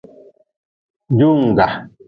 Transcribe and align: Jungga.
Jungga. 1.19 1.67